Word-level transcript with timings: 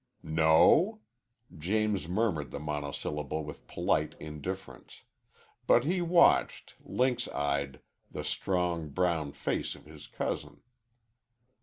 "No?" 0.23 1.01
James 1.55 2.07
murmured 2.07 2.49
the 2.49 2.57
monosyllable 2.59 3.43
with 3.43 3.67
polite 3.67 4.15
indifference. 4.19 5.03
But 5.67 5.83
he 5.83 6.01
watched, 6.01 6.73
lynx 6.83 7.27
eyed, 7.27 7.81
the 8.09 8.23
strong, 8.23 8.89
brown 8.89 9.31
face 9.33 9.75
of 9.75 9.85
his 9.85 10.07
cousin. 10.07 10.63